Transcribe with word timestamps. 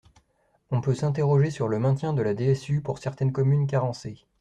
On 0.71 0.81
peut 0.81 0.95
s’interroger 0.95 1.51
sur 1.51 1.67
le 1.67 1.77
maintien 1.77 2.11
de 2.13 2.23
la 2.23 2.33
DSU 2.33 2.81
pour 2.81 2.97
certaines 2.97 3.31
communes 3.31 3.67
carencées. 3.67 4.25